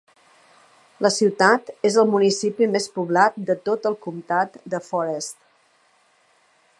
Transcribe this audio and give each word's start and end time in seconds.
La 1.05 1.11
ciutat 1.15 1.69
és 1.89 1.97
el 2.03 2.09
municipi 2.15 2.69
més 2.77 2.89
poblat 2.97 3.37
de 3.51 3.59
tot 3.69 3.87
el 3.93 3.99
comtat 4.07 4.57
de 4.75 4.83
Forest. 4.89 5.39